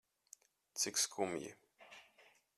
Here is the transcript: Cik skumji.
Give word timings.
Cik 0.79 0.95
skumji. 1.03 1.51